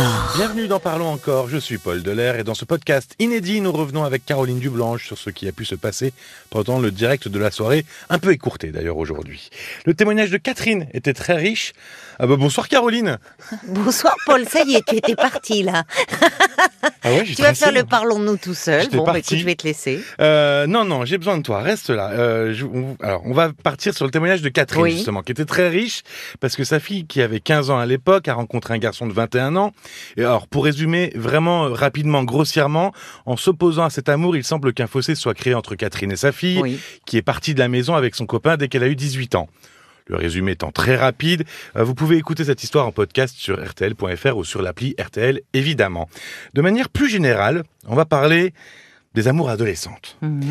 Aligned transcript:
encore. 0.00 0.32
Bienvenue 0.36 0.68
dans 0.68 0.80
Parlons 0.80 1.08
encore, 1.08 1.48
je 1.48 1.58
suis 1.58 1.78
Paul 1.78 2.02
Delair 2.02 2.38
et 2.38 2.44
dans 2.44 2.54
ce 2.54 2.64
podcast 2.64 3.14
inédit, 3.18 3.60
nous 3.60 3.72
revenons 3.72 4.04
avec 4.04 4.24
Caroline 4.24 4.58
Dublanche 4.58 5.06
sur 5.06 5.18
ce 5.18 5.30
qui 5.30 5.46
a 5.48 5.52
pu 5.52 5.64
se 5.64 5.74
passer 5.74 6.12
pendant 6.48 6.78
le 6.78 6.90
direct 6.90 7.28
de 7.28 7.38
la 7.38 7.50
soirée, 7.50 7.84
un 8.08 8.18
peu 8.18 8.32
écourté 8.32 8.70
d'ailleurs 8.70 8.96
aujourd'hui. 8.96 9.50
Le 9.84 9.94
témoignage 9.94 10.30
de 10.30 10.38
Catherine 10.38 10.86
était 10.94 11.12
très 11.12 11.36
riche. 11.36 11.72
Ah 12.18 12.26
bah 12.26 12.36
bonsoir 12.36 12.68
Caroline 12.68 13.18
Bonsoir 13.66 14.16
Paul, 14.26 14.46
ça 14.48 14.62
y 14.64 14.74
est, 14.74 14.86
tu 14.86 14.96
étais 14.96 15.16
parti 15.16 15.62
là. 15.62 15.84
Ah 17.10 17.14
ouais, 17.18 17.24
Tu 17.24 17.42
vas 17.42 17.54
faire 17.54 17.72
le 17.72 17.84
parlons-nous 17.84 18.36
tout 18.36 18.54
seul. 18.54 18.88
Bon, 18.90 19.04
bah, 19.04 19.18
écoute, 19.18 19.36
je 19.36 19.44
vais 19.44 19.54
te 19.54 19.66
laisser. 19.66 20.00
Euh, 20.20 20.66
non, 20.66 20.84
non, 20.84 21.04
j'ai 21.04 21.18
besoin 21.18 21.36
de 21.38 21.42
toi, 21.42 21.60
reste 21.62 21.90
là. 21.90 22.10
Euh, 22.10 22.52
je- 22.54 22.64
on, 22.66 22.96
alors, 23.02 23.22
on 23.24 23.32
va 23.32 23.50
partir 23.62 23.94
sur 23.94 24.04
le 24.04 24.10
témoignage 24.10 24.42
de 24.42 24.48
Catherine, 24.48 24.82
Oui. 24.82 24.92
justement, 24.92 25.22
qui 25.22 25.32
était 25.32 25.44
très 25.44 25.68
riche, 25.68 26.02
parce 26.40 26.56
que 26.56 26.64
sa 26.64 26.80
fille, 26.80 27.06
qui 27.06 27.22
avait 27.22 27.40
15 27.40 27.70
ans 27.70 27.78
à 27.78 27.86
l'époque, 27.86 28.28
a 28.28 28.34
rencontré 28.34 28.74
un 28.74 28.78
garçon 28.78 29.06
de 29.06 29.12
21 29.12 29.56
ans. 29.56 29.72
Et 30.16 30.20
alors, 30.24 30.46
pour 30.46 30.64
résumer 30.64 31.12
vraiment 31.14 31.66
euh, 31.66 31.68
rapidement, 31.72 32.22
grossièrement, 32.24 32.92
en 33.26 33.36
s'opposant 33.36 33.84
à 33.84 33.90
cet 33.90 34.08
amour, 34.08 34.36
il 34.36 34.44
semble 34.44 34.72
qu'un 34.72 34.86
fossé 34.86 35.14
soit 35.14 35.34
créé 35.34 35.54
entre 35.54 35.74
Catherine 35.74 36.12
et 36.12 36.16
sa 36.16 36.32
fille, 36.32 36.60
Oui. 36.62 36.78
qui 37.06 37.16
est 37.16 37.22
partie 37.22 37.54
de 37.54 37.58
la 37.58 37.68
maison 37.68 37.94
avec 37.94 38.14
son 38.14 38.26
copain 38.26 38.56
dès 38.56 38.68
qu'elle 38.68 38.82
a 38.82 38.88
eu 38.88 38.96
18 38.96 39.34
ans. 39.34 39.48
Le 40.06 40.16
résumé 40.16 40.52
étant 40.52 40.72
très 40.72 40.96
rapide, 40.96 41.44
euh, 41.76 41.84
vous 41.84 41.94
pouvez 41.94 42.16
écouter 42.16 42.44
cette 42.44 42.62
histoire 42.62 42.86
en 42.86 42.92
podcast 42.92 43.36
sur 43.36 43.62
rtl.fr 43.62 44.36
ou 44.36 44.44
sur 44.44 44.62
l'appli 44.62 44.94
RTL, 44.98 45.40
évidemment. 45.52 46.08
De 46.54 46.62
manière 46.62 46.88
plus 46.88 47.08
générale, 47.08 47.62
on 47.86 47.94
va 47.94 48.04
parler 48.04 48.52
des 49.14 49.28
amours 49.28 49.50
adolescentes. 49.50 50.16
Mhm. 50.22 50.42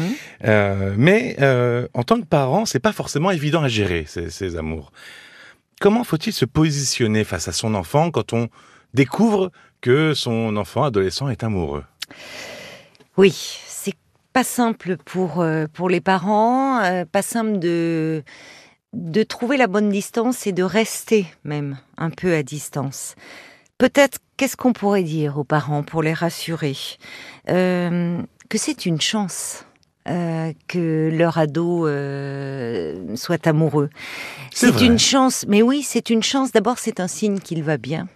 Euh, 0.45 0.93
mais 0.97 1.37
euh, 1.39 1.87
en 1.93 2.03
tant 2.03 2.19
que 2.19 2.25
parent, 2.25 2.65
c'est 2.65 2.79
pas 2.79 2.91
forcément 2.91 3.31
évident 3.31 3.63
à 3.63 3.67
gérer 3.67 4.05
ces, 4.07 4.29
ces 4.29 4.57
amours. 4.57 4.91
Comment 5.79 6.03
faut-il 6.03 6.33
se 6.33 6.45
positionner 6.45 7.23
face 7.23 7.47
à 7.47 7.53
son 7.53 7.73
enfant 7.73 8.11
quand 8.11 8.33
on 8.33 8.49
découvre 8.93 9.51
que 9.81 10.13
son 10.13 10.57
enfant 10.57 10.83
adolescent 10.83 11.29
est 11.29 11.43
amoureux? 11.43 11.85
Oui, 13.15 13.31
c'est 13.65 13.95
pas 14.33 14.43
simple 14.43 14.97
pour, 14.97 15.39
euh, 15.39 15.67
pour 15.71 15.89
les 15.89 16.01
parents, 16.01 16.81
pas 17.11 17.21
simple 17.21 17.59
de, 17.59 18.23
de 18.93 19.23
trouver 19.23 19.57
la 19.57 19.67
bonne 19.67 19.89
distance 19.89 20.47
et 20.47 20.51
de 20.51 20.63
rester 20.63 21.25
même 21.43 21.77
un 21.97 22.09
peu 22.09 22.33
à 22.33 22.43
distance. 22.43 23.15
Peut-être, 23.77 24.17
qu'est-ce 24.37 24.57
qu'on 24.57 24.73
pourrait 24.73 25.03
dire 25.03 25.37
aux 25.37 25.43
parents 25.43 25.83
pour 25.83 26.01
les 26.03 26.13
rassurer? 26.13 26.75
Euh, 27.49 28.21
Que 28.49 28.57
c'est 28.57 28.85
une 28.85 28.99
chance. 28.99 29.65
euh, 30.07 30.53
que 30.67 31.09
leur 31.13 31.37
ado 31.37 31.85
euh, 31.87 33.15
soit 33.15 33.45
amoureux. 33.45 33.89
C'est 34.51 34.81
une 34.81 34.97
chance, 34.97 35.45
mais 35.47 35.61
oui, 35.61 35.83
c'est 35.83 36.09
une 36.09 36.23
chance. 36.23 36.51
D'abord, 36.51 36.79
c'est 36.79 36.99
un 36.99 37.07
signe 37.07 37.39
qu'il 37.39 37.61
va 37.61 37.77
bien. 37.77 38.07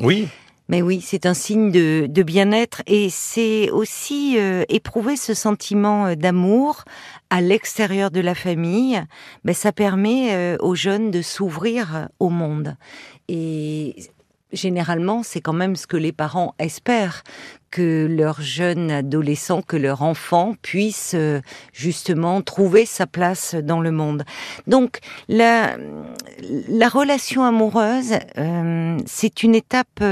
Oui, 0.00 0.28
Mais 0.72 0.80
oui, 0.80 1.02
c'est 1.02 1.26
un 1.26 1.34
signe 1.34 1.70
de, 1.70 2.22
bien-être 2.22 2.80
et 2.86 3.10
c'est 3.10 3.68
aussi 3.68 4.38
euh, 4.38 4.64
éprouver 4.70 5.16
ce 5.16 5.34
sentiment 5.34 6.06
euh, 6.06 6.14
d'amour 6.14 6.84
à 7.28 7.42
l'extérieur 7.42 8.10
de 8.10 8.22
la 8.22 8.34
famille. 8.34 8.98
Ben, 9.44 9.54
ça 9.54 9.72
permet 9.72 10.32
euh, 10.32 10.56
aux 10.60 10.74
jeunes 10.74 11.10
de 11.10 11.20
s'ouvrir 11.20 12.08
au 12.20 12.30
monde. 12.30 12.78
Et 13.28 13.96
généralement, 14.54 15.22
c'est 15.22 15.42
quand 15.42 15.52
même 15.52 15.76
ce 15.76 15.86
que 15.86 15.98
les 15.98 16.12
parents 16.12 16.54
espèrent 16.58 17.22
que 17.70 18.06
leur 18.10 18.40
jeune 18.40 18.90
adolescent, 18.90 19.60
que 19.60 19.76
leur 19.76 20.00
enfant 20.00 20.54
puisse 20.62 21.14
justement 21.74 22.40
trouver 22.40 22.86
sa 22.86 23.06
place 23.06 23.54
dans 23.54 23.80
le 23.80 23.90
monde. 23.90 24.24
Donc 24.66 25.00
la, 25.28 25.76
la 26.68 26.88
relation 26.90 27.44
amoureuse, 27.44 28.18
c'est 29.06 29.42
une 29.42 29.54
étape 29.54 30.02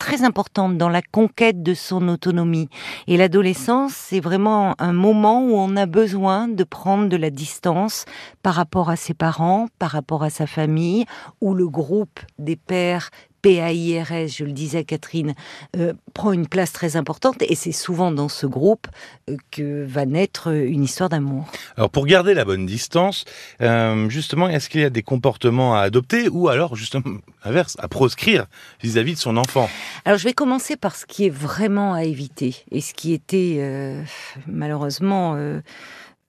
très 0.00 0.24
importante 0.24 0.78
dans 0.78 0.88
la 0.88 1.02
conquête 1.02 1.62
de 1.62 1.74
son 1.74 2.08
autonomie. 2.08 2.68
Et 3.06 3.18
l'adolescence, 3.18 3.92
c'est 3.92 4.18
vraiment 4.18 4.74
un 4.78 4.94
moment 4.94 5.44
où 5.44 5.52
on 5.52 5.76
a 5.76 5.86
besoin 5.86 6.48
de 6.48 6.64
prendre 6.64 7.08
de 7.08 7.16
la 7.16 7.30
distance 7.30 8.06
par 8.42 8.54
rapport 8.54 8.88
à 8.88 8.96
ses 8.96 9.14
parents, 9.14 9.68
par 9.78 9.90
rapport 9.90 10.24
à 10.24 10.30
sa 10.30 10.46
famille, 10.46 11.04
où 11.42 11.54
le 11.54 11.68
groupe 11.68 12.18
des 12.38 12.56
pères 12.56 13.10
PAIRS, 13.42 14.28
je 14.28 14.44
le 14.44 14.52
disais 14.52 14.84
Catherine, 14.84 15.34
euh, 15.76 15.92
prend 16.14 16.32
une 16.32 16.46
place 16.46 16.72
très 16.72 16.96
importante 16.96 17.42
et 17.42 17.54
c'est 17.54 17.72
souvent 17.72 18.12
dans 18.12 18.28
ce 18.28 18.46
groupe 18.46 18.86
euh, 19.28 19.36
que 19.50 19.84
va 19.84 20.06
naître 20.06 20.48
une 20.48 20.84
histoire 20.84 21.08
d'amour. 21.08 21.46
alors 21.76 21.90
pour 21.90 22.06
garder 22.06 22.34
la 22.34 22.44
bonne 22.44 22.66
distance, 22.66 23.24
euh, 23.60 24.08
justement, 24.08 24.48
est-ce 24.48 24.68
qu'il 24.68 24.80
y 24.80 24.84
a 24.84 24.90
des 24.90 25.02
comportements 25.02 25.74
à 25.74 25.80
adopter 25.80 26.28
ou 26.28 26.48
alors 26.48 26.76
justement, 26.76 27.18
inverse, 27.44 27.76
à 27.78 27.88
proscrire 27.88 28.46
vis-à-vis 28.82 29.14
de 29.14 29.18
son 29.18 29.36
enfant? 29.36 29.68
Alors 30.04 30.18
je 30.18 30.24
vais 30.24 30.34
commencer 30.34 30.76
par 30.76 30.96
ce 30.96 31.06
qui 31.06 31.26
est 31.26 31.30
vraiment 31.30 31.94
à 31.94 32.04
éviter 32.04 32.56
et 32.70 32.80
ce 32.80 32.94
qui 32.94 33.12
était 33.12 33.56
euh, 33.58 34.02
malheureusement 34.46 35.34
euh, 35.34 35.60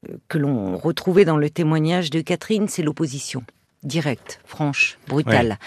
euh, 0.10 0.18
que 0.28 0.38
l'on 0.38 0.78
retrouvait 0.78 1.26
dans 1.26 1.38
le 1.38 1.50
témoignage 1.50 2.10
de 2.10 2.22
Catherine, 2.22 2.68
c'est 2.68 2.84
l'opposition 2.84 3.44
directe, 3.84 4.40
franche, 4.46 4.98
brutale. 5.08 5.58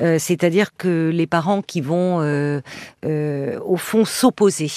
Euh, 0.00 0.18
C'est-à-dire 0.18 0.76
que 0.76 1.10
les 1.12 1.26
parents 1.26 1.62
qui 1.62 1.80
vont 1.80 2.20
euh, 2.20 2.60
euh, 3.04 3.58
au 3.64 3.76
fond 3.76 4.04
s'opposer 4.04 4.70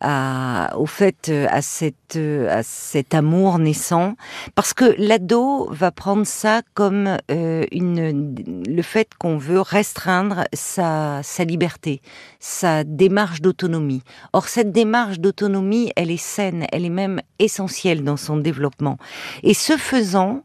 à, 0.00 0.72
au 0.78 0.86
fait, 0.86 1.30
à, 1.50 1.60
cette, 1.60 2.16
à 2.16 2.62
cet 2.62 3.14
amour 3.14 3.58
naissant, 3.58 4.14
parce 4.54 4.72
que 4.72 4.94
l'ado 4.96 5.68
va 5.70 5.90
prendre 5.90 6.26
ça 6.26 6.62
comme 6.72 7.18
euh, 7.30 7.66
une, 7.70 8.34
le 8.66 8.82
fait 8.82 9.10
qu'on 9.18 9.36
veut 9.36 9.60
restreindre 9.60 10.44
sa, 10.54 11.20
sa 11.22 11.44
liberté, 11.44 12.00
sa 12.38 12.82
démarche 12.82 13.42
d'autonomie. 13.42 14.02
Or, 14.32 14.48
cette 14.48 14.72
démarche 14.72 15.20
d'autonomie, 15.20 15.92
elle 15.96 16.10
est 16.10 16.16
saine, 16.16 16.66
elle 16.72 16.86
est 16.86 16.88
même 16.88 17.20
essentielle 17.38 18.02
dans 18.02 18.16
son 18.16 18.38
développement. 18.38 18.96
Et 19.42 19.52
ce 19.52 19.76
faisant, 19.76 20.44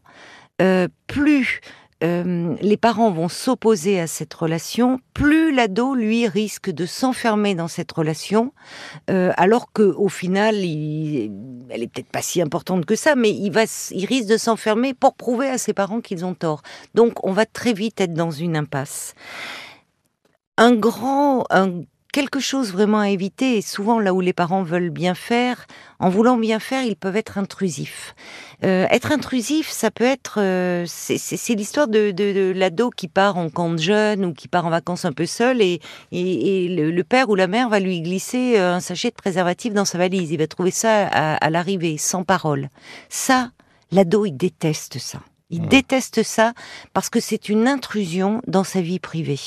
euh, 0.60 0.88
plus 1.06 1.60
euh, 2.04 2.54
les 2.60 2.76
parents 2.76 3.10
vont 3.10 3.28
s'opposer 3.28 4.00
à 4.00 4.06
cette 4.06 4.34
relation, 4.34 5.00
plus 5.14 5.52
l'ado, 5.52 5.94
lui, 5.94 6.28
risque 6.28 6.70
de 6.70 6.84
s'enfermer 6.84 7.54
dans 7.54 7.68
cette 7.68 7.90
relation, 7.90 8.52
euh, 9.08 9.32
alors 9.36 9.72
que 9.72 9.82
au 9.82 10.08
final, 10.08 10.56
elle 10.56 11.82
est 11.82 11.88
peut-être 11.88 12.10
pas 12.10 12.22
si 12.22 12.42
importante 12.42 12.84
que 12.84 12.96
ça, 12.96 13.14
mais 13.14 13.30
il 13.30 13.50
va, 13.50 13.62
il 13.92 14.04
risque 14.04 14.28
de 14.28 14.36
s'enfermer 14.36 14.92
pour 14.92 15.14
prouver 15.14 15.48
à 15.48 15.58
ses 15.58 15.72
parents 15.72 16.00
qu'ils 16.00 16.24
ont 16.24 16.34
tort. 16.34 16.62
Donc, 16.94 17.24
on 17.24 17.32
va 17.32 17.46
très 17.46 17.72
vite 17.72 18.00
être 18.00 18.14
dans 18.14 18.30
une 18.30 18.56
impasse. 18.56 19.14
Un 20.58 20.74
grand, 20.74 21.44
quelque 22.16 22.40
chose 22.40 22.72
vraiment 22.72 23.00
à 23.00 23.10
éviter, 23.10 23.58
et 23.58 23.60
souvent 23.60 24.00
là 24.00 24.14
où 24.14 24.22
les 24.22 24.32
parents 24.32 24.62
veulent 24.62 24.88
bien 24.88 25.14
faire, 25.14 25.66
en 25.98 26.08
voulant 26.08 26.38
bien 26.38 26.58
faire, 26.60 26.82
ils 26.82 26.96
peuvent 26.96 27.14
être 27.18 27.36
intrusifs. 27.36 28.14
Euh, 28.64 28.86
être 28.90 29.12
intrusif, 29.12 29.68
ça 29.68 29.90
peut 29.90 30.04
être, 30.04 30.40
euh, 30.40 30.84
c'est 30.86 31.54
l'histoire 31.54 31.88
de, 31.88 32.12
de, 32.12 32.32
de 32.32 32.52
l'ado 32.56 32.88
qui 32.88 33.08
part 33.08 33.36
en 33.36 33.50
camp 33.50 33.68
de 33.68 33.76
jeunes 33.76 34.24
ou 34.24 34.32
qui 34.32 34.48
part 34.48 34.64
en 34.64 34.70
vacances 34.70 35.04
un 35.04 35.12
peu 35.12 35.26
seul 35.26 35.60
et, 35.60 35.78
et, 36.10 36.64
et 36.64 36.68
le, 36.74 36.90
le 36.90 37.04
père 37.04 37.28
ou 37.28 37.34
la 37.34 37.48
mère 37.48 37.68
va 37.68 37.80
lui 37.80 38.00
glisser 38.00 38.54
euh, 38.56 38.72
un 38.76 38.80
sachet 38.80 39.10
de 39.10 39.14
préservatif 39.14 39.74
dans 39.74 39.84
sa 39.84 39.98
valise. 39.98 40.30
Il 40.30 40.38
va 40.38 40.46
trouver 40.46 40.70
ça 40.70 41.06
à, 41.08 41.34
à 41.34 41.50
l'arrivée, 41.50 41.98
sans 41.98 42.24
parole. 42.24 42.70
Ça, 43.10 43.50
l'ado, 43.92 44.24
il 44.24 44.38
déteste 44.38 44.98
ça. 44.98 45.20
Il 45.50 45.62
Mmh. 45.62 45.68
déteste 45.68 46.22
ça 46.22 46.54
parce 46.94 47.10
que 47.10 47.20
c'est 47.20 47.50
une 47.50 47.68
intrusion 47.68 48.40
dans 48.46 48.64
sa 48.64 48.80
vie 48.80 48.98
privée. 48.98 49.38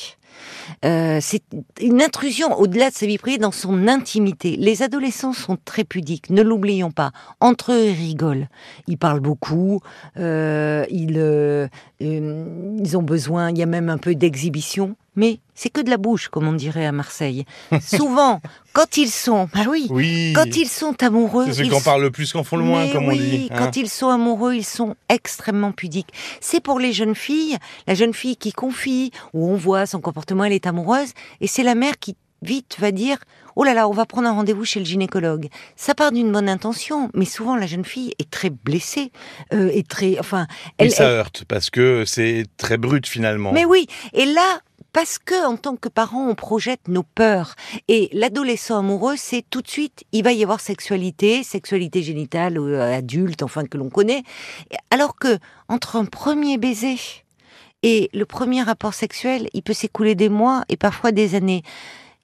Euh, 0.86 1.20
c'est 1.22 1.44
une 1.82 2.02
intrusion 2.02 2.54
au-delà 2.60 2.90
de 2.90 2.96
sa 2.96 3.06
vie 3.06 3.18
privée 3.18 3.38
dans 3.38 3.52
son 3.52 3.88
intimité. 3.88 4.56
Les 4.58 4.82
adolescents 4.84 5.34
sont 5.34 5.58
très 5.66 5.84
pudiques, 5.84 6.30
ne 6.30 6.42
l'oublions 6.42 6.92
pas. 6.92 7.12
Entre 7.40 7.74
eux, 7.74 7.86
ils 7.90 7.94
rigolent. 8.08 8.48
Ils 8.88 8.98
parlent 8.98 9.20
beaucoup. 9.20 9.82
euh, 10.18 10.86
ils, 10.90 11.18
euh, 11.18 11.68
ils 12.00 12.98
ont 12.98 13.04
besoin. 13.04 13.50
Il 13.52 13.58
y 13.58 13.64
a 13.64 13.68
même 13.68 13.90
un 13.90 13.98
peu 13.98 14.16
d'exhibition. 14.16 14.96
Mais 15.16 15.40
c'est 15.54 15.70
que 15.70 15.82
de 15.82 15.90
la 15.90 15.98
bouche, 15.98 16.30
comme 16.30 16.48
on 16.48 16.54
dirait 16.54 16.86
à 16.86 16.94
Marseille. 16.94 17.44
Souvent, 17.82 18.40
quand 18.72 18.96
ils 18.96 19.10
sont, 19.10 19.50
bah 19.54 19.62
oui, 19.68 19.88
Oui, 19.90 20.32
quand 20.34 20.56
ils 20.56 20.68
sont 20.70 20.96
amoureux, 21.04 21.48
c'est 21.48 21.54
ceux 21.56 21.64
qui 21.66 21.74
en 21.74 21.82
parlent 21.82 22.04
le 22.04 22.12
plus 22.12 22.32
qu'en 22.32 22.44
font 22.46 22.56
le 22.56 22.64
moins, 22.64 22.88
comme 22.88 23.06
on 23.10 23.12
dit. 23.12 23.50
hein. 23.52 23.56
quand 23.58 23.76
ils 23.76 23.90
sont 23.90 24.08
amoureux, 24.08 24.54
ils 24.56 24.64
sont 24.64 24.96
extrêmement 25.10 25.74
pudiques. 25.74 26.14
C'est 26.40 26.62
pour 26.62 26.80
les 26.80 26.94
jeunes 26.94 27.16
filles, 27.16 27.58
la 27.88 27.96
jeune 27.96 28.14
fille 28.14 28.38
qui 28.38 28.54
confie, 28.54 29.12
où 29.34 29.50
on 29.50 29.56
voit 29.56 29.86
son 29.88 30.00
elle 30.46 30.54
est 30.54 30.68
amoureuse, 30.68 31.12
et 31.42 31.48
c'est 31.48 31.64
la 31.64 31.76
mère 31.76 31.98
qui 32.00 32.16
vite 32.42 32.78
va 32.80 32.92
dire 32.92 33.18
oh 33.58 33.66
là 33.66 33.74
là 33.74 33.90
on 33.90 33.92
va 33.92 34.06
prendre 34.06 34.26
un 34.30 34.32
rendez-vous 34.32 34.64
chez 34.64 34.80
le 34.80 34.86
gynécologue 34.86 35.50
ça 35.76 35.94
part 35.94 36.14
d'une 36.14 36.32
bonne 36.32 36.48
intention 36.48 37.10
mais 37.14 37.26
souvent 37.26 37.58
la 37.58 37.68
jeune 37.68 37.84
fille 37.84 38.14
est 38.18 38.32
très 38.32 38.50
blessée 38.50 39.12
euh, 39.52 39.68
est 39.74 39.86
très 39.86 40.18
enfin 40.20 40.48
Et 40.80 40.86
elle, 40.86 40.92
ça 40.92 41.04
elle- 41.04 41.18
heurte 41.18 41.44
parce 41.50 41.70
que 41.70 42.06
c'est 42.06 42.46
très 42.56 42.78
brut 42.78 43.06
finalement. 43.08 43.52
mais 43.52 43.66
oui, 43.66 43.88
et 44.14 44.24
là, 44.26 44.62
parce 44.94 45.20
que 45.20 45.46
en 45.46 45.58
tant 45.58 45.76
que 45.76 45.90
parents, 45.90 46.30
on 46.30 46.34
projette 46.34 46.88
nos 46.88 47.04
peurs. 47.04 47.54
Et 47.90 48.10
l'adolescent 48.14 48.80
amoureux, 48.80 49.16
c'est 49.18 49.44
tout 49.50 49.62
de 49.62 49.68
suite, 49.68 50.04
il 50.14 50.24
va 50.24 50.32
y 50.32 50.42
avoir 50.42 50.62
sexualité, 50.62 51.44
sexualité 51.44 52.02
génitale 52.02 52.58
ou 52.58 52.68
euh, 52.70 52.98
adulte, 52.98 53.44
enfin 53.44 53.66
que 53.66 53.78
l'on 53.78 53.90
connaît. 53.90 54.24
Alors 54.90 55.16
que 55.18 55.38
entre 55.68 55.98
un 55.98 56.06
premier 56.06 56.58
baiser 56.58 56.98
Et 57.84 58.10
le 58.14 58.26
premier 58.26 58.62
rapport 58.62 58.94
sexuel, 58.94 59.48
il 59.54 59.64
peut 59.64 59.74
s'écouler 59.74 60.16
des 60.16 60.30
mois 60.30 60.64
et 60.70 60.78
parfois 60.78 61.12
des 61.12 61.36
années. 61.36 61.64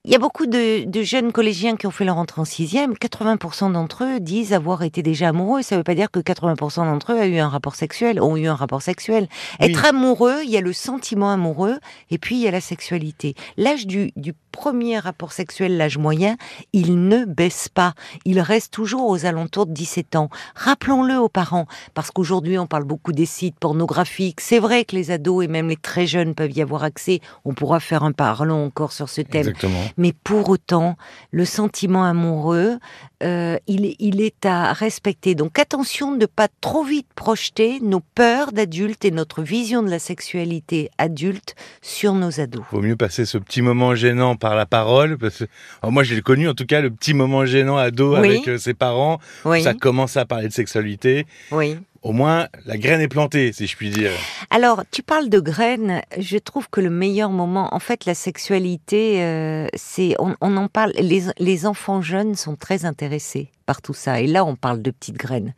Il 0.07 0.12
y 0.12 0.16
a 0.16 0.19
beaucoup 0.19 0.46
de, 0.46 0.86
jeunes 1.02 1.31
collégiens 1.31 1.78
qui 1.78 1.88
ont 1.88 1.92
fait 1.92 2.06
leur 2.06 2.18
entrée 2.18 2.40
en 2.40 2.46
sixième. 2.46 2.94
80% 2.94 3.72
d'entre 3.72 4.04
eux 4.04 4.19
disent 4.19 4.54
avoir 4.54 4.84
été 4.84 5.02
déjà 5.02 5.30
amoureux. 5.30 5.63
Ça 5.63 5.74
ne 5.74 5.80
veut 5.80 5.84
pas 5.84 5.96
dire 5.96 6.12
que 6.12 6.19
80% 6.19 6.86
d'entre 6.86 7.13
eux 7.13 7.18
ont 7.18 7.24
eu 7.24 7.40
un 7.40 7.50
rapport 7.50 7.74
sexuel, 7.74 8.22
ont 8.22 8.38
eu 8.38 8.46
un 8.46 8.54
rapport 8.54 8.84
sexuel. 8.84 9.28
Être 9.60 9.84
amoureux, 9.84 10.42
il 10.44 10.52
y 10.52 10.57
a 10.57 10.62
le 10.62 10.74
sentiment 10.74 11.31
amoureux 11.31 11.80
et 12.12 12.19
puis 12.19 12.36
il 12.36 12.42
y 12.44 12.48
a 12.48 12.52
la 12.52 12.62
sexualité. 12.62 13.34
L'âge 13.57 13.88
du, 13.88 14.12
du 14.16 14.34
premier 14.56 15.00
rapport 15.00 15.34
sexuel, 15.34 15.75
l'âge 15.75 15.98
moyen, 15.98 16.38
il 16.72 17.10
ne 17.10 17.25
baisse 17.25 17.68
pas. 17.68 17.94
Il 18.24 18.40
reste 18.40 18.72
toujours 18.72 19.10
aux 19.10 19.25
alentours 19.25 19.66
de 19.66 19.74
17 19.74 20.16
ans. 20.16 20.30
Rappelons-le 20.56 21.19
aux 21.19 21.28
parents, 21.28 21.66
parce 21.94 22.10
qu'aujourd'hui 22.10 22.57
on 22.57 22.66
parle 22.66 22.86
beaucoup 22.86 23.12
des 23.12 23.25
sites 23.25 23.60
pornographiques. 23.60 24.40
C'est 24.40 24.60
vrai 24.60 24.86
que 24.86 24.96
les 24.96 25.12
ados 25.12 25.44
et 25.44 25.50
même 25.50 25.68
les 25.68 25.75
très 25.75 26.07
jeunes 26.07 26.36
peuvent 26.36 26.54
y 26.54 26.62
avoir 26.62 26.86
accès. 26.86 27.19
On 27.44 27.54
pourra 27.54 27.81
faire 27.81 28.04
un 28.04 28.13
parlons 28.13 28.66
encore 28.66 28.94
sur 28.94 29.10
ce 29.10 29.19
thème. 29.19 29.50
Exactement. 29.50 29.81
Mais 29.98 30.13
pour 30.24 30.48
autant, 30.48 30.96
le 31.31 31.44
sentiment 31.44 32.06
amoureux, 32.06 32.80
euh, 33.24 33.58
il, 33.68 34.22
est 34.22 34.46
à 34.46 34.74
respecter. 34.74 35.36
Donc 35.36 35.60
attention 35.60 36.12
de 36.14 36.22
ne 36.22 36.26
pas 36.26 36.48
trop 36.62 36.84
vite 36.84 37.08
projeter 37.16 37.80
nos 37.80 38.00
peurs 38.00 38.52
d'adultes 38.52 39.06
et 39.06 39.12
notre 39.12 39.42
vision 39.42 39.84
de 39.84 39.90
la 39.90 40.00
sexualité 40.00 40.90
adulte 40.98 41.56
sur 41.82 42.14
nos 42.14 42.40
ados. 42.40 42.64
Vaut 42.72 42.82
mieux 42.82 42.96
passer 42.96 43.26
ce 43.26 43.38
petit 43.38 43.62
moment 43.62 43.96
gênant 43.96 44.36
par 44.36 44.56
la 44.56 44.66
parole. 44.66 45.18
Parce 45.18 45.40
que, 45.40 45.46
moi, 45.90 46.04
j'ai 46.04 46.22
connu 46.22 46.50
en 46.50 46.54
tout 46.54 46.66
cas 46.66 46.82
le 46.82 46.92
petit 46.92 47.14
moment 47.14 47.46
gênant 47.46 47.78
ado 47.78 48.16
avec 48.16 48.48
euh, 48.48 48.58
ses 48.58 48.74
parents. 48.74 49.20
Ça 49.62 49.74
commence 49.74 50.18
à 50.18 50.26
parler 50.26 50.48
de 50.48 50.54
sexualité. 50.54 51.26
Oui 51.52 51.78
au 52.06 52.12
moins 52.12 52.48
la 52.66 52.78
graine 52.78 53.02
est 53.02 53.07
plantée, 53.07 53.52
si 53.52 53.66
je 53.66 53.75
puis 53.75 53.90
dire. 53.90 54.12
Alors, 54.52 54.84
tu 54.92 55.02
parles 55.02 55.28
de 55.28 55.40
graines. 55.40 56.04
Je 56.18 56.38
trouve 56.38 56.69
que 56.69 56.80
le 56.80 56.92
meilleur 56.92 57.31
moment, 57.31 57.74
en 57.74 57.80
fait, 57.80 58.06
la 58.06 58.13
sexualité, 58.13 59.24
euh, 59.24 59.68
c'est, 59.74 60.16
on, 60.19 60.36
en 60.40 60.68
parle. 60.68 60.94
Les, 61.00 61.24
les 61.40 61.66
enfants 61.66 62.04
jeunes 62.04 62.36
sont 62.36 62.56
très 62.56 62.86
intéressés 62.86 63.50
par 63.66 63.82
tout 63.82 63.94
ça. 63.94 64.22
Et 64.22 64.28
là, 64.28 64.46
on 64.46 64.56
parle 64.56 64.82
de 64.82 64.92
petites 64.92 65.18
graines. 65.18 65.54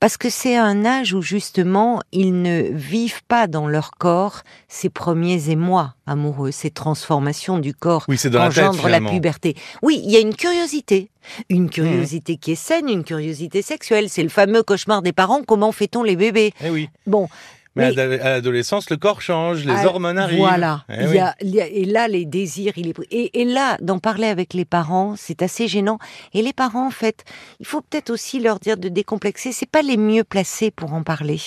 Parce 0.00 0.16
que 0.16 0.30
c'est 0.30 0.56
un 0.56 0.84
âge 0.84 1.14
où 1.14 1.22
justement, 1.22 2.00
ils 2.12 2.40
ne 2.42 2.62
vivent 2.72 3.24
pas 3.24 3.46
dans 3.46 3.68
leur 3.68 3.92
corps 3.92 4.42
ces 4.68 4.90
premiers 4.90 5.50
émois 5.50 5.94
amoureux, 6.06 6.50
ces 6.50 6.70
transformations 6.70 7.58
du 7.58 7.74
corps 7.74 8.04
oui, 8.08 8.18
dans 8.30 8.46
engendrent 8.46 8.88
la, 8.88 9.00
puberté. 9.00 9.56
Oui, 9.82 10.00
il 10.04 10.10
y 10.10 10.16
a 10.16 10.20
une 10.20 10.34
curiosité. 10.34 11.10
Une 11.48 11.70
curiosité 11.70 12.36
qui 12.36 12.52
est 12.52 12.56
saine, 12.56 12.88
une 12.88 13.04
curiosité 13.04 13.62
sexuelle. 13.62 14.10
C'est 14.10 14.22
le 14.22 14.28
fameux 14.28 14.62
cauchemar 14.62 15.00
des 15.00 15.12
parents. 15.12 15.42
Comment 15.42 15.72
fait-on 15.72 16.02
les 16.02 16.16
bébés? 16.16 16.52
Eh 16.62 16.70
oui. 16.70 16.90
Bon, 17.06 17.28
mais, 17.76 17.98
à 17.98 18.30
l'adolescence, 18.30 18.88
le 18.90 18.96
corps 18.96 19.20
change, 19.20 19.64
les 19.64 19.72
ah, 19.72 19.86
hormones 19.86 20.18
arrivent. 20.18 20.38
Voilà. 20.38 20.84
Eh 20.88 21.18
et 21.40 21.84
là, 21.84 22.06
les 22.08 22.24
désirs, 22.24 22.72
il 22.76 22.88
est 22.88 22.94
et, 23.10 23.40
et 23.40 23.44
là, 23.44 23.76
d'en 23.80 23.98
parler 23.98 24.28
avec 24.28 24.54
les 24.54 24.64
parents, 24.64 25.14
c'est 25.16 25.42
assez 25.42 25.66
gênant. 25.66 25.98
Et 26.32 26.42
les 26.42 26.52
parents, 26.52 26.86
en 26.86 26.92
fait, 26.92 27.24
il 27.58 27.66
faut 27.66 27.80
peut-être 27.80 28.10
aussi 28.10 28.38
leur 28.38 28.60
dire 28.60 28.76
de 28.76 28.88
décomplexer. 28.88 29.52
C'est 29.52 29.68
pas 29.68 29.82
les 29.82 29.96
mieux 29.96 30.24
placés 30.24 30.70
pour 30.70 30.92
en 30.94 31.02
parler. 31.02 31.40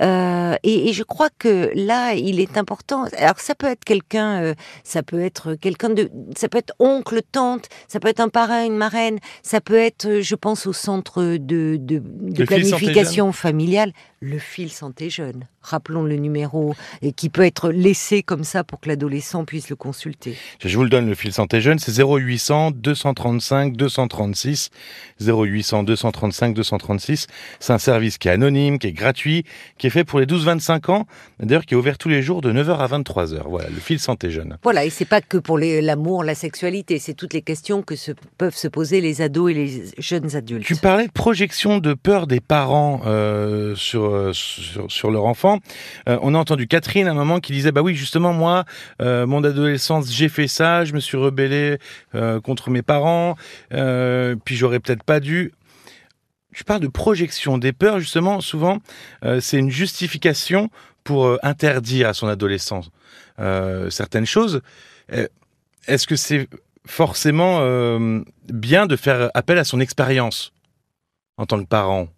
Euh, 0.00 0.56
et, 0.62 0.92
je 0.92 1.02
crois 1.04 1.28
que 1.38 1.70
là, 1.74 2.14
il 2.14 2.40
est 2.40 2.58
important. 2.58 3.04
Alors, 3.16 3.38
ça 3.38 3.54
peut 3.54 3.68
être 3.68 3.84
quelqu'un, 3.84 4.42
euh, 4.42 4.54
ça 4.82 5.02
peut 5.02 5.20
être 5.20 5.54
quelqu'un 5.54 5.90
de, 5.90 6.10
ça 6.36 6.48
peut 6.48 6.58
être 6.58 6.74
oncle, 6.80 7.20
tante, 7.30 7.68
ça 7.86 8.00
peut 8.00 8.08
être 8.08 8.20
un 8.20 8.28
parrain, 8.28 8.64
une 8.64 8.76
marraine, 8.76 9.18
ça 9.42 9.60
peut 9.60 9.78
être, 9.78 10.06
euh, 10.06 10.20
je 10.20 10.34
pense, 10.34 10.66
au 10.66 10.72
centre 10.72 11.22
de, 11.22 11.76
de, 11.78 12.02
de 12.02 12.44
planification 12.44 13.32
familiale, 13.32 13.92
le 14.20 14.38
fil 14.38 14.72
santé 14.72 15.10
jeune 15.10 15.46
rappelons 15.62 16.02
le 16.02 16.16
numéro, 16.16 16.74
et 17.02 17.12
qui 17.12 17.28
peut 17.28 17.44
être 17.44 17.70
laissé 17.70 18.22
comme 18.22 18.44
ça 18.44 18.64
pour 18.64 18.80
que 18.80 18.88
l'adolescent 18.88 19.44
puisse 19.44 19.68
le 19.68 19.76
consulter. 19.76 20.36
Je 20.64 20.76
vous 20.76 20.84
le 20.84 20.90
donne, 20.90 21.06
le 21.06 21.14
fil 21.14 21.32
santé 21.32 21.60
jeune, 21.60 21.78
c'est 21.78 22.02
0800 22.02 22.72
235 22.72 23.76
236. 23.76 24.70
0800 25.20 25.82
235 25.82 26.54
236. 26.54 27.26
C'est 27.58 27.72
un 27.72 27.78
service 27.78 28.18
qui 28.18 28.28
est 28.28 28.32
anonyme, 28.32 28.78
qui 28.78 28.88
est 28.88 28.92
gratuit, 28.92 29.44
qui 29.78 29.86
est 29.86 29.90
fait 29.90 30.04
pour 30.04 30.20
les 30.20 30.26
12-25 30.26 30.90
ans, 30.90 31.06
d'ailleurs 31.38 31.66
qui 31.66 31.74
est 31.74 31.76
ouvert 31.76 31.98
tous 31.98 32.08
les 32.08 32.22
jours 32.22 32.40
de 32.40 32.52
9h 32.52 32.78
à 32.78 32.86
23h. 32.86 33.42
Voilà, 33.48 33.68
le 33.68 33.80
fil 33.80 33.98
santé 33.98 34.30
jeune. 34.30 34.56
Voilà, 34.62 34.84
et 34.84 34.90
c'est 34.90 35.04
pas 35.04 35.20
que 35.20 35.36
pour 35.36 35.58
l'amour, 35.58 36.24
la 36.24 36.34
sexualité, 36.34 36.98
c'est 36.98 37.14
toutes 37.14 37.34
les 37.34 37.42
questions 37.42 37.82
que 37.82 37.96
se, 37.96 38.12
peuvent 38.38 38.56
se 38.56 38.68
poser 38.68 39.00
les 39.00 39.22
ados 39.22 39.50
et 39.50 39.54
les 39.54 39.84
jeunes 39.98 40.36
adultes. 40.36 40.64
Tu 40.64 40.76
parlais 40.76 41.06
de 41.06 41.12
projection 41.12 41.78
de 41.78 41.94
peur 41.94 42.26
des 42.26 42.40
parents 42.40 43.02
euh, 43.06 43.74
sur, 43.74 44.04
euh, 44.04 44.32
sur, 44.32 44.90
sur 44.90 45.10
leur 45.10 45.24
enfant. 45.24 45.49
Euh, 46.08 46.18
on 46.22 46.34
a 46.34 46.38
entendu 46.38 46.66
Catherine 46.66 47.08
à 47.08 47.10
un 47.10 47.14
moment 47.14 47.40
qui 47.40 47.52
disait 47.52 47.72
bah 47.72 47.82
oui 47.82 47.94
justement 47.94 48.32
moi 48.32 48.64
euh, 49.00 49.26
mon 49.26 49.42
adolescence 49.44 50.12
j'ai 50.12 50.28
fait 50.28 50.48
ça, 50.48 50.84
je 50.84 50.92
me 50.92 51.00
suis 51.00 51.16
rebellé 51.16 51.78
euh, 52.14 52.40
contre 52.40 52.70
mes 52.70 52.82
parents, 52.82 53.36
puis 53.70 54.56
j'aurais 54.56 54.80
peut-être 54.80 55.04
pas 55.04 55.20
dû. 55.20 55.52
Je 56.52 56.64
parle 56.64 56.80
de 56.80 56.88
projection 56.88 57.58
des 57.58 57.72
peurs 57.72 58.00
justement 58.00 58.40
souvent 58.40 58.78
c'est 59.40 59.58
une 59.58 59.70
justification 59.70 60.70
pour 61.04 61.38
interdire 61.42 62.08
à 62.08 62.14
son 62.14 62.28
adolescence 62.28 62.90
certaines 63.88 64.26
choses. 64.26 64.60
Est-ce 65.86 66.06
que 66.06 66.16
c'est 66.16 66.48
forcément 66.86 67.60
bien 68.48 68.86
de 68.86 68.96
faire 68.96 69.30
appel 69.34 69.58
à 69.58 69.64
son 69.64 69.80
expérience 69.80 70.52
en 71.36 71.46
tant 71.46 71.60
que 71.60 71.68
parent? 71.68 72.08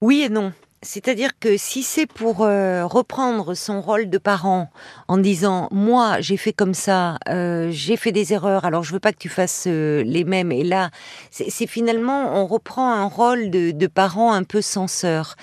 Oui 0.00 0.22
et 0.22 0.28
non. 0.28 0.52
C'est-à-dire 0.84 1.38
que 1.38 1.56
si 1.56 1.84
c'est 1.84 2.06
pour 2.06 2.42
euh, 2.42 2.84
reprendre 2.84 3.54
son 3.54 3.80
rôle 3.80 4.10
de 4.10 4.18
parent 4.18 4.68
en 5.06 5.16
disant 5.16 5.68
moi 5.70 6.20
j'ai 6.20 6.36
fait 6.36 6.52
comme 6.52 6.74
ça, 6.74 7.18
euh, 7.28 7.68
j'ai 7.70 7.96
fait 7.96 8.10
des 8.10 8.32
erreurs, 8.32 8.64
alors 8.64 8.82
je 8.82 8.92
veux 8.92 8.98
pas 8.98 9.12
que 9.12 9.18
tu 9.18 9.28
fasses 9.28 9.66
euh, 9.68 10.02
les 10.02 10.24
mêmes. 10.24 10.50
Et 10.50 10.64
là, 10.64 10.90
c'est 11.30 11.68
finalement 11.68 12.34
on 12.34 12.46
reprend 12.46 12.92
un 12.92 13.04
rôle 13.04 13.50
de, 13.50 13.70
de 13.70 13.86
parent 13.86 14.32
un 14.32 14.42
peu 14.42 14.60
censeur. 14.60 15.36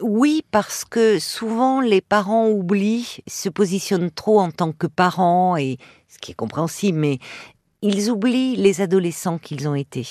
oui, 0.00 0.44
parce 0.52 0.84
que 0.84 1.18
souvent 1.18 1.80
les 1.80 2.00
parents 2.00 2.48
oublient, 2.48 3.18
se 3.26 3.48
positionnent 3.48 4.12
trop 4.12 4.38
en 4.40 4.52
tant 4.52 4.72
que 4.72 4.86
parents 4.86 5.56
et 5.56 5.76
ce 6.08 6.18
qui 6.18 6.30
est 6.30 6.34
compréhensible, 6.34 6.98
mais 6.98 7.18
ils 7.82 8.10
oublient 8.10 8.56
les 8.56 8.80
adolescents 8.80 9.38
qu'ils 9.38 9.68
ont 9.68 9.74
été. 9.74 10.06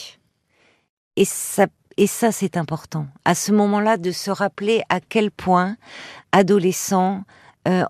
Et 1.16 1.26
ça 1.26 1.68
et 2.00 2.08
ça, 2.08 2.32
c'est 2.32 2.56
important. 2.56 3.08
À 3.26 3.36
ce 3.36 3.52
moment-là, 3.52 3.98
de 3.98 4.12
se 4.12 4.32
rappeler 4.32 4.84
à 4.88 5.02
quel 5.02 5.32
point, 5.32 5.76
adolescents, 6.32 7.26
euh, 7.68 7.84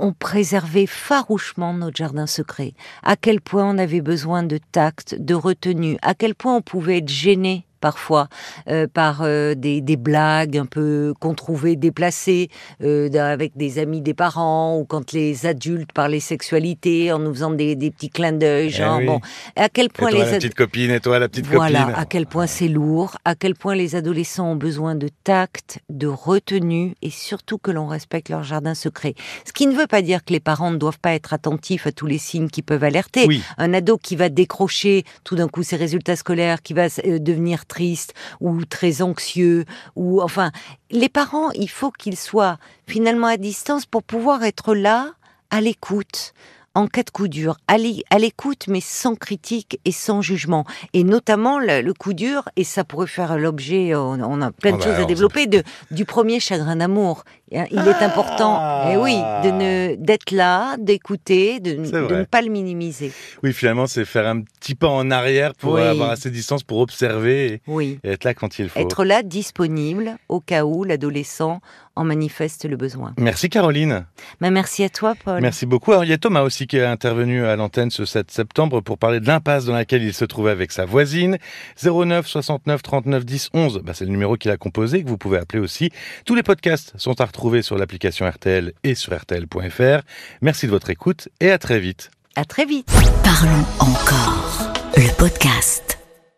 on 0.00 0.12
préservait 0.12 0.86
farouchement 0.86 1.72
notre 1.72 1.96
jardin 1.96 2.26
secret, 2.26 2.74
à 3.04 3.14
quel 3.14 3.40
point 3.40 3.64
on 3.64 3.78
avait 3.78 4.00
besoin 4.00 4.42
de 4.42 4.58
tact, 4.72 5.14
de 5.14 5.34
retenue, 5.34 5.96
à 6.02 6.14
quel 6.14 6.34
point 6.34 6.56
on 6.56 6.60
pouvait 6.60 6.98
être 6.98 7.08
gêné 7.08 7.64
parfois 7.82 8.28
euh, 8.68 8.86
par 8.86 9.20
euh, 9.22 9.54
des, 9.54 9.82
blagues 9.96 10.56
un 10.56 10.64
peu 10.64 11.12
qu'on 11.20 11.34
trouvait 11.34 11.76
déplacées 11.76 12.48
euh, 12.82 13.12
avec 13.12 13.56
des 13.56 13.78
amis 13.78 14.00
des 14.00 14.14
parents 14.14 14.78
ou 14.78 14.84
quand 14.84 15.12
les 15.12 15.44
adultes 15.44 15.92
parlaient 15.92 16.20
sexualité 16.20 17.12
en 17.12 17.18
nous 17.18 17.34
faisant 17.34 17.50
des, 17.50 17.76
petits 17.76 18.08
clins 18.08 18.32
d'œil, 18.32 18.68
eh 18.68 18.70
genre 18.70 19.00
bon, 19.04 19.20
à 19.56 19.68
quel 19.68 19.90
point 19.90 20.08
et 20.08 20.12
toi, 20.12 20.24
la 20.24 20.30
petite 20.38 20.54
copine 20.54 20.90
et 20.92 21.00
toi 21.00 21.18
la 21.18 21.28
petite 21.28 21.46
voilà, 21.46 21.88
à 21.98 22.06
quel 22.06 22.26
point 22.26 22.46
c'est 22.46 22.68
lourd, 22.68 23.16
à 23.24 23.34
quel 23.34 23.54
point 23.54 23.74
les 23.74 23.96
adolescents 23.96 24.52
ont 24.52 24.56
besoin 24.56 24.94
de 24.94 25.08
tact, 25.24 25.80
de 25.90 26.06
retenue 26.06 26.94
et 27.02 27.10
surtout 27.10 27.58
que 27.58 27.72
l'on 27.72 27.88
respecte 27.88 28.28
leur 28.28 28.44
jardin 28.44 28.74
secret. 28.74 29.14
Ce 29.44 29.52
qui 29.52 29.66
ne 29.66 29.74
veut 29.74 29.88
pas 29.88 30.02
dire 30.02 30.24
que 30.24 30.32
les 30.32 30.40
parents 30.40 30.70
ne 30.70 30.76
doivent 30.76 31.00
pas 31.00 31.14
être 31.14 31.32
attentifs 31.32 31.86
à 31.86 31.92
tous 31.92 32.06
les 32.06 32.18
signes 32.18 32.48
qui 32.48 32.62
peuvent 32.62 32.84
alerter. 32.84 33.26
Un 33.58 33.74
ado 33.74 33.98
qui 33.98 34.14
va 34.14 34.28
décrocher 34.28 35.04
tout 35.24 35.34
d'un 35.34 35.48
coup 35.48 35.64
ses 35.64 35.76
résultats 35.76 36.16
scolaires, 36.16 36.62
qui 36.62 36.74
va 36.74 36.86
devenir 36.88 37.66
triste 37.72 38.12
ou 38.40 38.64
très 38.66 39.00
anxieux 39.00 39.64
ou 39.96 40.20
enfin 40.20 40.52
les 40.90 41.08
parents 41.08 41.50
il 41.52 41.70
faut 41.70 41.90
qu'ils 41.90 42.18
soient 42.18 42.58
finalement 42.86 43.28
à 43.28 43.38
distance 43.38 43.86
pour 43.86 44.02
pouvoir 44.02 44.44
être 44.44 44.74
là 44.74 45.12
à 45.50 45.62
l'écoute 45.62 46.34
en 46.74 46.86
cas 46.86 47.02
de 47.02 47.10
coup 47.10 47.28
dur, 47.28 47.58
à 47.68 47.76
l'écoute, 47.76 48.66
mais 48.68 48.80
sans 48.80 49.14
critique 49.14 49.78
et 49.84 49.92
sans 49.92 50.22
jugement. 50.22 50.64
Et 50.92 51.04
notamment 51.04 51.58
le, 51.58 51.92
coup 51.92 52.14
dur, 52.14 52.48
et 52.56 52.64
ça 52.64 52.84
pourrait 52.84 53.06
faire 53.06 53.36
l'objet, 53.36 53.94
on, 53.94 54.40
a 54.40 54.50
plein 54.50 54.72
de 54.72 54.78
ah 54.80 54.84
choses 54.84 55.00
à 55.00 55.04
développer, 55.04 55.46
de, 55.46 55.62
du 55.90 56.04
premier 56.04 56.40
chagrin 56.40 56.76
d'amour. 56.76 57.24
Il 57.70 57.86
est 57.86 58.02
important, 58.02 58.88
et 58.88 58.94
eh 58.94 58.96
oui, 58.96 59.16
de 59.44 59.50
ne 59.50 59.94
d'être 59.96 60.30
là, 60.30 60.76
d'écouter, 60.78 61.60
de, 61.60 61.74
ne 61.74 62.24
pas 62.24 62.40
le 62.40 62.48
minimiser. 62.48 63.12
Oui, 63.42 63.52
finalement, 63.52 63.86
c'est 63.86 64.04
faire 64.04 64.26
un 64.26 64.40
petit 64.40 64.74
pas 64.74 64.88
en 64.88 65.10
arrière 65.10 65.52
pour 65.54 65.78
avoir 65.78 66.10
assez 66.10 66.30
de 66.30 66.34
distance 66.34 66.62
pour 66.62 66.78
observer 66.78 67.60
et, 67.80 67.98
être 68.04 68.24
là 68.24 68.34
quand 68.34 68.58
il 68.58 68.68
faut. 68.68 68.80
Être 68.80 69.04
là, 69.04 69.22
disponible, 69.22 70.16
au 70.28 70.40
cas 70.40 70.64
où 70.64 70.84
l'adolescent 70.84 71.60
en 71.94 72.04
manifeste 72.04 72.64
le 72.64 72.76
besoin. 72.76 73.12
Merci 73.18 73.50
Caroline. 73.50 74.06
Bah, 74.40 74.50
merci 74.50 74.82
à 74.82 74.88
toi 74.88 75.14
Paul. 75.22 75.42
Merci 75.42 75.66
beaucoup. 75.66 75.92
Alors 75.92 76.04
il 76.04 76.10
y 76.10 76.14
a 76.14 76.18
Thomas 76.18 76.40
aussi 76.40 76.66
qui 76.66 76.78
est 76.78 76.84
intervenu 76.84 77.44
à 77.44 77.54
l'antenne 77.54 77.90
ce 77.90 78.06
7 78.06 78.30
septembre 78.30 78.80
pour 78.80 78.96
parler 78.96 79.20
de 79.20 79.26
l'impasse 79.26 79.66
dans 79.66 79.74
laquelle 79.74 80.02
il 80.02 80.14
se 80.14 80.24
trouvait 80.24 80.52
avec 80.52 80.72
sa 80.72 80.86
voisine. 80.86 81.36
09 81.82 82.26
69 82.26 82.82
39 82.82 83.24
10 83.26 83.50
11, 83.52 83.82
bah, 83.84 83.92
c'est 83.94 84.06
le 84.06 84.10
numéro 84.10 84.36
qu'il 84.36 84.50
a 84.50 84.56
composé 84.56 85.02
que 85.02 85.08
vous 85.08 85.18
pouvez 85.18 85.36
appeler 85.36 85.60
aussi. 85.60 85.90
Tous 86.24 86.34
les 86.34 86.42
podcasts 86.42 86.94
sont 86.96 87.20
à 87.20 87.26
retrouver 87.26 87.41
sur 87.62 87.76
l'application 87.76 88.28
RTL 88.28 88.72
et 88.84 88.94
sur 88.94 89.14
RTL.fr. 89.14 90.02
Merci 90.40 90.66
de 90.66 90.70
votre 90.70 90.90
écoute 90.90 91.28
et 91.40 91.50
à 91.50 91.58
très 91.58 91.80
vite. 91.80 92.10
À 92.36 92.44
très 92.44 92.64
vite. 92.64 92.88
Parlons 93.24 93.64
encore. 93.80 94.72
Le 94.96 95.14
podcast. 95.16 96.01